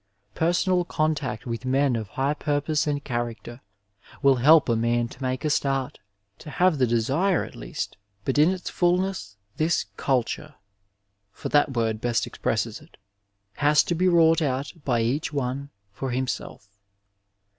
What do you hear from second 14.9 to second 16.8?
each one for himself.